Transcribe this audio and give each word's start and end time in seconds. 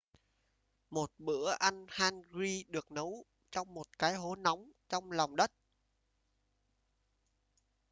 một 0.89 1.11
bữa 1.17 1.51
ăn 1.59 1.85
hangi 1.89 2.63
được 2.67 2.91
nấu 2.91 3.25
trong 3.51 3.73
một 3.73 3.87
cái 3.99 4.13
hố 4.15 4.35
nóng 4.35 4.71
trong 4.89 5.11
lòng 5.11 5.35
đất 5.35 5.51